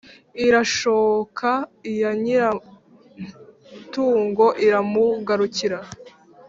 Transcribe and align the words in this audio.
irashooka 0.45 1.49
iya 1.91 2.11
nyiratungo 2.23 4.45
iramugarukira 4.65 5.79